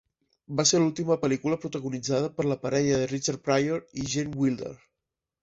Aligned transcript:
Va 0.59 0.63
ser 0.69 0.77
l'última 0.79 1.17
pel·lícula 1.25 1.59
protagonitzada 1.65 2.31
per 2.39 2.47
la 2.47 2.57
parella 2.65 2.97
de 3.03 3.11
Richard 3.13 3.45
Pryor 3.51 3.85
i 4.03 4.09
Gene 4.17 4.43
Wilder. 4.43 4.75